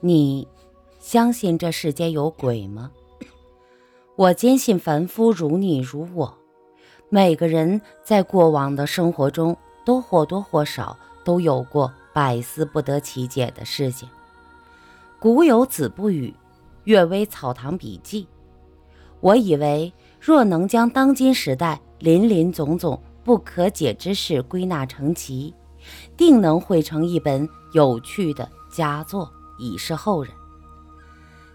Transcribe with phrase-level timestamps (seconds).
[0.00, 0.46] 你
[0.98, 2.90] 相信这世间有鬼吗？
[4.16, 6.36] 我坚信凡夫如你如我，
[7.08, 14.08] 每个人在过往的生活中都或多或少都有过百思不得其解的事情。
[15.18, 16.28] 古有子不语，
[16.84, 18.24] 《阅微草堂笔记》。
[19.20, 25.54] 我以为，若能将当今时代林林总总不可解之事归纳成集，
[26.16, 29.30] 定能汇成一本有趣的佳作。
[29.58, 30.32] 以示后人。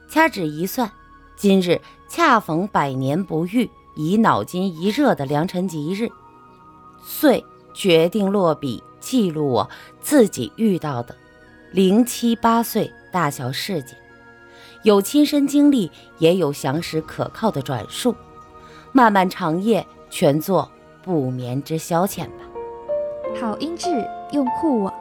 [0.09, 0.91] 掐指一算，
[1.35, 6.09] 今日恰逢百年不遇、以脑筋一热的良辰吉日，
[7.01, 9.69] 遂决定落笔记录我
[10.01, 11.15] 自己遇到的
[11.71, 13.97] 零七八岁大小事件，
[14.83, 18.13] 有亲身经历，也有详实可靠的转述。
[18.91, 20.69] 漫漫长夜，全作
[21.01, 22.43] 不眠之消遣吧。
[23.39, 23.87] 好音质，
[24.33, 24.93] 用酷我。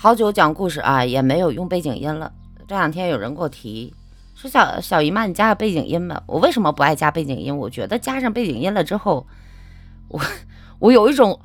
[0.00, 2.30] 好久讲故事啊，也没有用背景音了。
[2.68, 3.92] 这两天有人给我提
[4.36, 7.58] 说：“小小姨妈，你加个背景音吧。”我为什么不爱加背景音？
[7.58, 9.26] 我觉得加上背景音了之后，
[10.06, 10.20] 我
[10.78, 11.40] 我有一种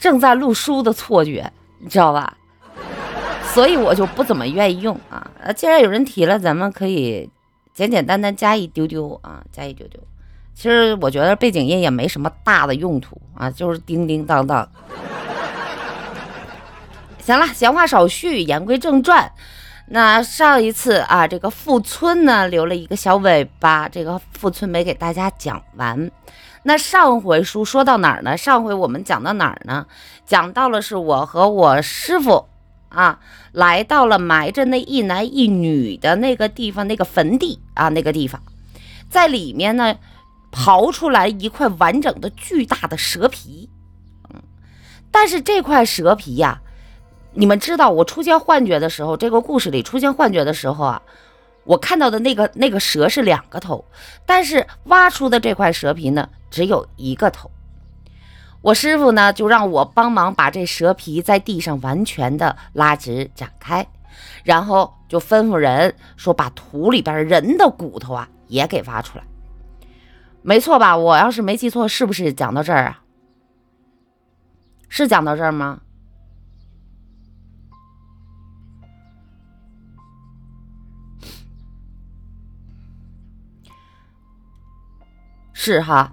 [0.00, 2.36] 正在录书的错觉，你知道吧？
[3.44, 5.30] 所以我就不怎么愿意用啊。
[5.54, 7.30] 既然有人提了，咱们可以
[7.72, 10.00] 简简单单加一丢丢啊，加一丢丢。
[10.54, 14.68] 其实我觉得背景音也没什么大的用途啊，就是叮叮当当。
[17.24, 19.30] 行了，闲话少叙，言归正传。
[19.86, 26.10] 那上一次啊，这个富村呢留了一个小尾巴，这个富村没给大家讲完。
[26.64, 28.36] 那上回书说到哪儿呢？
[28.36, 29.86] 上回我们讲到哪儿呢？
[30.26, 32.48] 讲到了是我和我师傅
[32.88, 33.20] 啊，
[33.52, 38.42] 来到了埋着那一男一女的那个地方，那个坟地啊，那个地方，
[39.08, 39.94] 在里面呢
[40.50, 43.68] 刨出来一块完整的巨大的蛇皮。
[44.34, 44.42] 嗯，
[45.12, 46.60] 但是这块蛇皮呀。
[47.34, 51.02] 你们知道我出现幻觉的时候，这个故事里出现幻觉的时候啊，
[51.64, 53.84] 我看到的那个那个蛇是两个头，
[54.26, 57.50] 但是挖出的这块蛇皮呢只有一个头。
[58.60, 63.86] 我师傅呢就让我帮忙把这蛇皮在地上完全的拉直展开，
[64.44, 69.24] 然后就吩咐人说把土里边人的骨头啊也给挖出来。
[70.42, 70.96] 没错吧？
[70.96, 73.02] 我要是没记错，是不是讲到这儿啊？
[74.88, 75.80] 是讲到这儿吗？
[85.64, 86.12] 是哈，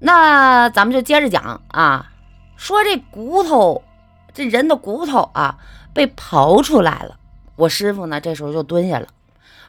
[0.00, 2.10] 那咱们就接着讲啊，
[2.56, 3.84] 说这骨头，
[4.32, 5.58] 这人的骨头啊，
[5.92, 7.18] 被刨出来了。
[7.56, 9.08] 我师傅呢，这时候就蹲下了，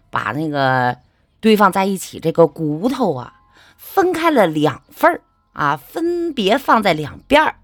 [0.10, 0.96] 把那个
[1.42, 3.34] 堆放在一起这个骨头啊，
[3.76, 5.20] 分开了两份儿
[5.52, 7.56] 啊，分别放在两边儿。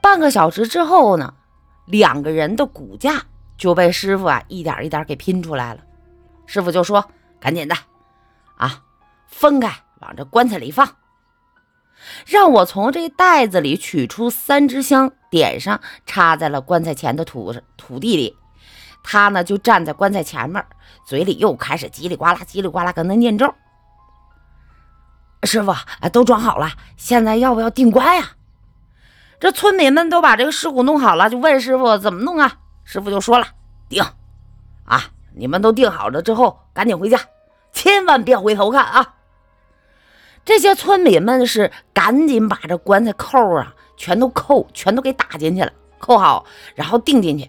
[0.00, 1.34] 半个小时之后呢，
[1.84, 3.24] 两个人的骨架
[3.56, 5.80] 就被师傅啊一点一点给拼出来了。
[6.46, 7.04] 师傅就说
[7.40, 7.74] ：“赶紧的。”
[8.58, 8.82] 啊，
[9.26, 10.96] 分开往这棺材里放，
[12.26, 18.36] 让我从这袋子里取出三支香，点上，插在了棺材前的土土地里。
[19.02, 20.62] 他呢就站在棺材前面，
[21.06, 23.54] 嘴里又开始叽里呱啦、叽里呱啦跟那念咒。
[25.44, 25.72] 师傅，
[26.12, 28.32] 都装好了，现在要不要定棺呀？
[29.38, 32.58] 这村民们都把这个尸骨弄好了，就问师傅怎么弄啊？
[32.82, 33.46] 师傅就说了：
[33.88, 34.04] 定
[34.84, 35.04] 啊，
[35.36, 37.20] 你们都定好了之后，赶紧回家。
[37.78, 39.14] 千万别回头看啊！
[40.44, 46.44] 这些村民们是赶紧把这棺材扣啊全都扣，全都给打进去了，扣好，
[46.74, 47.48] 然后钉进去。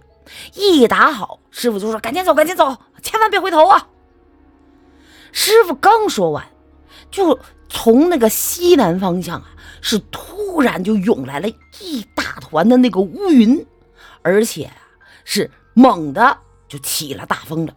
[0.53, 3.87] 一打好，师傅就说：“赶紧走，赶紧走，千万别回头啊！”
[5.33, 6.45] 师傅刚说完，
[7.09, 9.47] 就从那个西南方向啊，
[9.81, 13.65] 是突然就涌来了一大团的那个乌云，
[14.21, 14.69] 而且
[15.25, 16.37] 是猛的
[16.67, 17.73] 就起了大风了。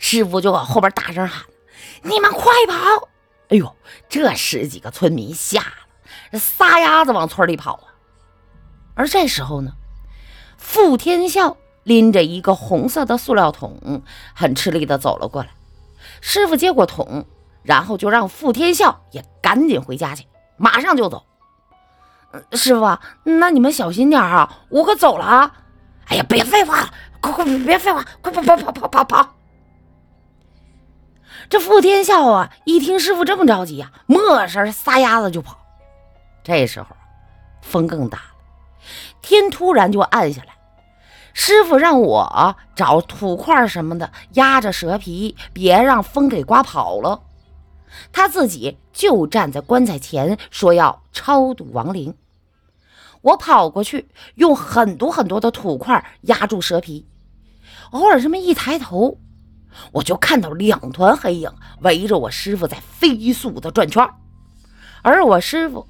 [0.00, 1.44] 师傅就往后边大声喊
[2.02, 3.08] ：“你们快跑！”
[3.50, 3.76] 哎呦，
[4.08, 5.62] 这十几个村民吓
[6.32, 7.86] 得撒丫子往村里跑啊！
[8.94, 9.72] 而这时候呢，
[10.56, 14.02] 傅天笑拎着一个红色的塑料桶，
[14.34, 15.50] 很吃力的走了过来。
[16.20, 17.26] 师傅接过桶，
[17.62, 20.26] 然后就让傅天笑也赶紧回家去，
[20.56, 21.26] 马上就走。
[22.52, 25.52] 师傅，那你们小心点啊，我可走了啊！
[26.06, 29.34] 哎呀，别废话了，快快别废话，快跑跑跑跑跑跑！
[31.48, 35.58] 这傅天笑啊，一听师傅这么着急呀，没事撒丫子就跑。
[36.42, 36.96] 这时候
[37.62, 38.24] 风更大了，
[39.22, 40.48] 天突然就暗下来。
[41.32, 47.22] 师傅让我找土块什么的压着蛇皮，别让风给刮跑了。
[48.12, 52.14] 他自己就站在棺材前，说要超度亡灵。
[53.22, 57.06] 我跑过去，用很多很多的土块压住蛇皮。
[57.90, 59.18] 偶尔这么一抬头，
[59.92, 61.50] 我就看到两团黑影
[61.80, 64.08] 围着我师傅在飞速的转圈，
[65.02, 65.86] 而我师傅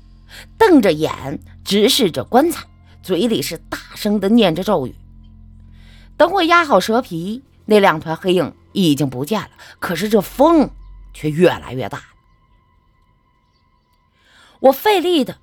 [0.56, 2.66] 瞪着眼直视着棺材，
[3.02, 4.94] 嘴里是大声的念着咒语。
[6.16, 10.70] 等我压好蛇皮，那两团黑影已经不见了，可是这风
[11.12, 12.00] 却越来越大。
[14.60, 15.36] 我费力的。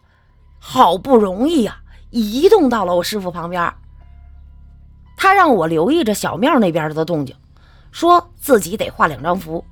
[0.60, 3.74] 好不容易呀，移动到了我师傅旁边。
[5.16, 7.34] 他让我留意着小庙那边的动静，
[7.98, 9.66] 说自己得画两张符。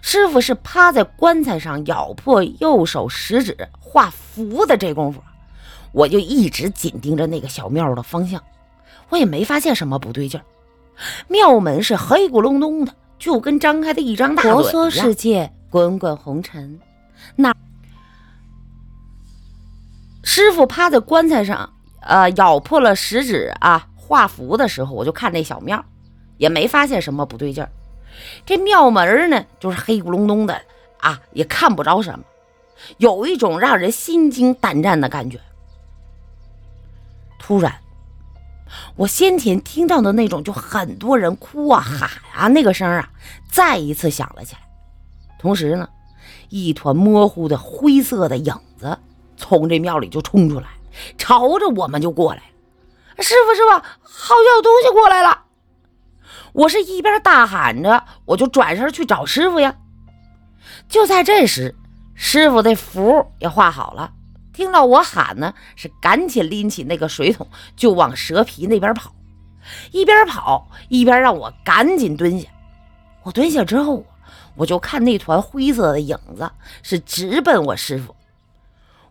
[0.00, 5.22] 师傅是趴在棺材上咬破右手食指画符的这功夫，
[5.92, 8.42] 我就一直紧盯着那个小庙的方向，
[9.10, 10.44] 我也没发现什么不对劲儿。
[11.28, 16.80] 庙门是黑咕隆咚的，就跟张开的一张大嘴婆娑世界，滚滚红尘，
[17.36, 17.54] 那。
[20.22, 21.70] 师傅趴在棺材上，
[22.00, 25.84] 呃，咬破了食指啊，画符的时候，我就看那小庙，
[26.42, 27.70] 也没发现什么不对劲儿。
[28.44, 30.60] 这庙门呢，就是黑咕隆咚的
[30.98, 32.24] 啊，也看不着什么，
[32.98, 35.38] 有一种让人心惊胆战的感觉。
[37.38, 37.72] 突然，
[38.96, 43.08] 我先前听到的那种就很多人哭啊、喊啊那个声啊，
[43.48, 44.62] 再一次响了起来。
[45.38, 45.88] 同时呢，
[46.48, 48.98] 一团模糊的灰色的影子。
[49.36, 50.66] 从这庙里就冲出来，
[51.16, 52.42] 朝着我们就过来。
[53.18, 53.70] 师傅，师傅，
[54.02, 55.44] 好像有东西过来了！
[56.52, 59.74] 我是一边大喊着，我就转身去找师傅呀。
[60.88, 61.74] 就在这时，
[62.14, 64.12] 师傅的符也画好了，
[64.52, 69.14] 听到我喊呢，是赶紧拎起那个水桶就往蛇皮那边跑，
[69.90, 72.48] 一边跑一边让我赶紧蹲下。
[73.22, 74.04] 我蹲下之后，
[74.54, 76.50] 我就看那团灰色的影子
[76.82, 78.14] 是直奔我师傅。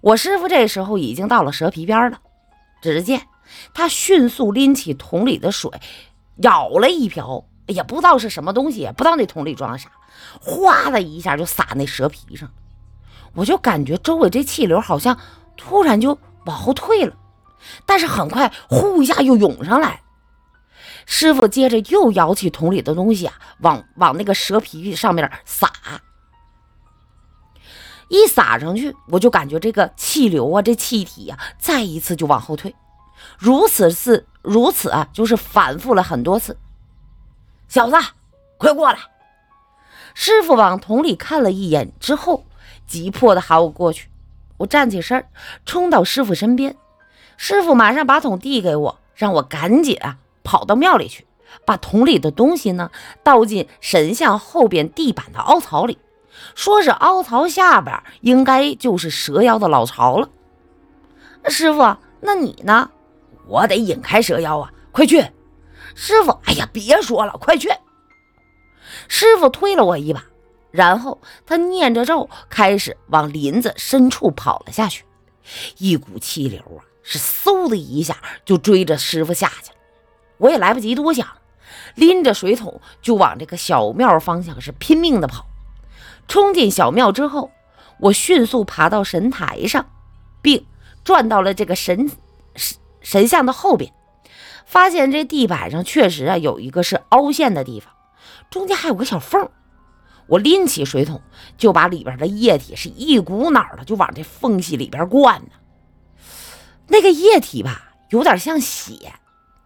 [0.01, 2.19] 我师傅这时候已经到了蛇皮边了，
[2.81, 3.21] 只见
[3.73, 5.69] 他迅速拎起桶里的水，
[6.41, 9.89] 舀了一瓢，也不知道是什么东西，不知道那桶里装的啥，
[10.41, 12.49] 哗的一下就洒那蛇皮上。
[13.33, 15.17] 我就感觉周围这气流好像
[15.55, 17.15] 突然就往后退了，
[17.85, 20.01] 但是很快呼一下又涌上来。
[21.05, 25.71] 师傅接着又舀起桶里的东西啊，往往那个蛇皮上面撒。
[28.09, 32.75] 一撒上去，我就感觉这个气流啊，这气体呀，再一次就往后退，
[33.37, 36.57] 如此次如此啊，就是反复了很多次。
[37.67, 37.95] 小子，
[38.57, 38.97] 快过来！
[40.13, 42.45] 师傅往桶里看了一眼之后，
[42.85, 44.09] 急迫的喊我过去。
[44.57, 45.25] 我站起身，
[45.65, 46.75] 冲到师傅身边，
[47.37, 51.25] 师傅马上把桶递给我，让我赶紧啊跑到庙里去，
[51.65, 52.91] 把桶里的东西呢
[53.23, 55.97] 倒进神像后边地板的凹槽里。
[56.55, 60.29] 说是凹槽下边应该就是蛇妖的老巢了。
[61.47, 62.91] 师傅，那你呢？
[63.47, 64.71] 我得引开蛇妖啊！
[64.91, 65.21] 快去！
[65.95, 67.69] 师傅，哎呀，别说了，快去！
[69.07, 70.23] 师傅推了我一把，
[70.71, 75.05] 然后他念着咒，开始往林子深处跑了下去。
[75.77, 79.77] 一股气流啊，是嗖的一下就追着师傅下去了。
[80.37, 81.27] 我也来不及多想，
[81.95, 85.45] 拎着水桶就往这个小庙方向是拼命的跑。
[86.27, 87.51] 冲进小庙之后，
[87.99, 89.85] 我迅速爬到神台上，
[90.41, 90.65] 并
[91.03, 92.09] 转到了这个神
[93.01, 93.91] 神像的后边，
[94.65, 97.93] 发现这地板上确实啊有一个是凹陷的地方，
[98.49, 99.49] 中间还有个小缝。
[100.27, 101.21] 我拎起水桶，
[101.57, 105.49] 就把里边的液体是一股脑的就往这缝隙里边灌呢。
[106.87, 109.13] 那个液体吧，有点像血，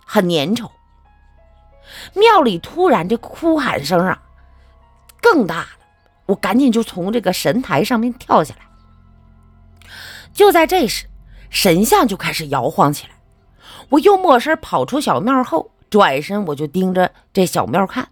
[0.05, 0.71] 很粘稠。
[2.15, 4.23] 庙里突然这哭喊声啊，
[5.21, 5.69] 更大了。
[6.27, 9.87] 我赶紧就从这个神台上面跳下来。
[10.33, 11.05] 就在这时，
[11.51, 13.13] 神像就开始摇晃起来。
[13.89, 18.09] 我又没声跑出小庙后，转身我就盯着这小庙看。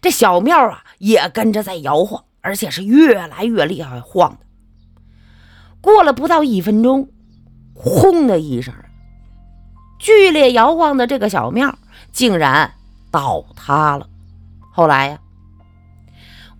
[0.00, 4.38] 这小庙啊，也跟着在摇晃，而且是越来越厉害晃的。
[5.80, 7.08] 过了不到一分钟，
[7.74, 8.74] 轰的一声，
[9.98, 11.78] 剧烈摇晃的这个小庙
[12.12, 12.74] 竟然
[13.10, 14.08] 倒塌了。
[14.72, 15.18] 后来呀。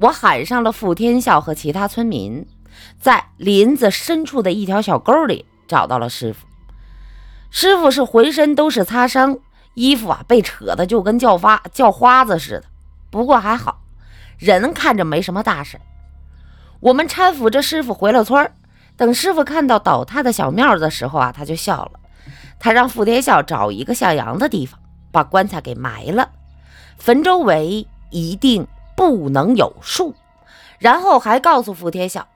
[0.00, 2.46] 我喊上了傅天笑和其他村民，
[3.00, 6.46] 在林子深处的一条小沟里找到了师傅。
[7.50, 9.38] 师傅是浑身都是擦伤，
[9.74, 12.64] 衣服啊被扯的就跟叫花叫花子似的。
[13.10, 13.80] 不过还好，
[14.38, 15.80] 人看着没什么大事。
[16.80, 18.50] 我们搀扶着师傅回了村
[18.96, 21.92] 等师傅看到倒塌的小庙的时候啊，他就笑了。
[22.58, 24.78] 他让傅天笑找一个向阳的地方，
[25.10, 26.30] 把棺材给埋了，
[26.96, 28.66] 坟周围一定。
[28.98, 30.16] 不能有树，
[30.80, 32.26] 然后还告诉傅天笑，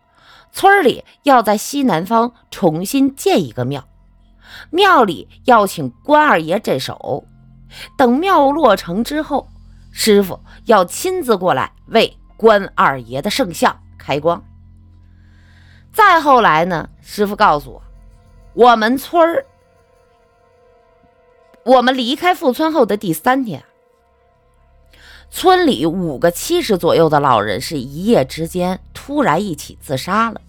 [0.53, 3.85] 村里要在西南方重新建一个庙，
[4.71, 7.25] 庙里要请关二爷镇守。
[7.97, 9.49] 等庙落成之后，
[9.91, 14.43] 师傅要亲自过来为关二爷的圣像开光。
[15.93, 17.83] 再后来呢，师傅告诉我，
[18.55, 19.47] 我们村儿，
[21.65, 23.65] 我们离开富村后的第三天。
[25.31, 30.43] 村里五个七十左右的老人是一夜之间突然一起自杀了。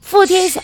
[0.00, 0.62] 傅天笑，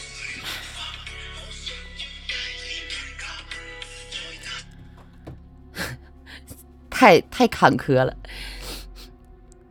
[6.96, 8.14] 太太坎坷了。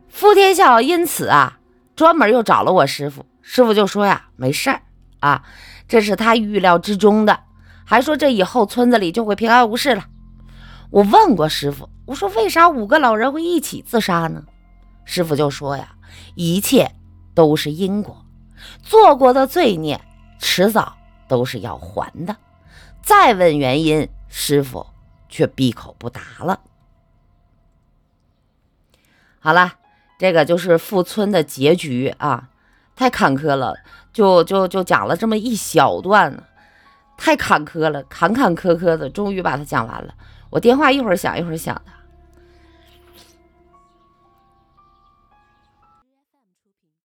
[0.09, 1.57] 傅天笑因此啊，
[1.95, 3.25] 专门又找了我师傅。
[3.41, 4.83] 师傅就说呀，没事儿
[5.21, 5.43] 啊，
[5.87, 7.39] 这是他预料之中的，
[7.83, 10.05] 还说这以后村子里就会平安无事了。
[10.91, 11.89] 我问过师傅。
[12.05, 14.43] 我说：“为啥五个老人会一起自杀呢？”
[15.05, 15.95] 师傅就说：“呀，
[16.35, 16.91] 一切
[17.33, 18.23] 都是因果，
[18.83, 19.99] 做过的罪孽
[20.37, 20.95] 迟早
[21.27, 22.35] 都是要还的。”
[23.01, 24.85] 再问原因，师傅
[25.29, 26.59] 却闭口不答了。
[29.45, 29.73] 好了，
[30.17, 32.49] 这个就是富村的结局啊，
[32.95, 33.75] 太坎坷了，
[34.11, 36.35] 就就就讲了这么一小段，
[37.15, 40.15] 太坎坷了，坎坎坷坷的，终于把它讲完了。
[40.49, 41.91] 我电话一会儿响一会儿响的。